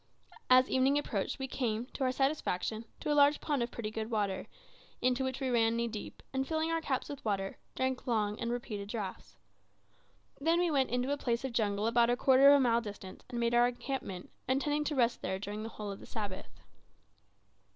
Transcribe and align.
As 0.49 0.67
evening 0.67 0.97
approached 0.97 1.37
we 1.37 1.47
came, 1.47 1.85
to 1.93 2.03
our 2.03 2.11
satisfaction, 2.11 2.85
to 3.01 3.11
a 3.11 3.13
large 3.13 3.39
pond 3.39 3.61
of 3.61 3.69
pretty 3.69 3.91
good 3.91 4.09
water, 4.09 4.47
into 4.99 5.23
which 5.23 5.39
we 5.39 5.49
ran 5.51 5.75
knee 5.75 5.87
deep, 5.87 6.23
and 6.33 6.47
filling 6.47 6.71
our 6.71 6.81
caps 6.81 7.07
with 7.07 7.23
water, 7.23 7.59
drank 7.75 8.07
long 8.07 8.39
and 8.39 8.49
repeated 8.51 8.89
draughts. 8.89 9.37
Then 10.39 10.59
we 10.59 10.71
went 10.71 10.89
into 10.89 11.11
a 11.13 11.17
piece 11.17 11.45
of 11.45 11.53
jungle 11.53 11.85
about 11.85 12.09
a 12.09 12.17
quarter 12.17 12.49
of 12.49 12.57
a 12.57 12.59
mile 12.59 12.81
distant, 12.81 13.23
and 13.29 13.39
made 13.39 13.53
our 13.53 13.67
encampment, 13.67 14.31
intending 14.49 14.83
to 14.85 14.95
rest 14.95 15.21
there 15.21 15.37
during 15.37 15.61
the 15.61 15.69
whole 15.69 15.91
of 15.91 15.99
the 15.99 16.07
Sabbath. 16.07 16.61